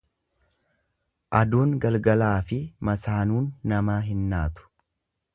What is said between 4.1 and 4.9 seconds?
naatu.